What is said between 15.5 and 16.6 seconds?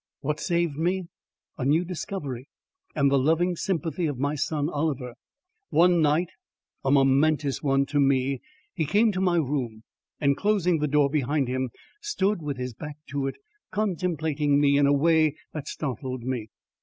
that startled me.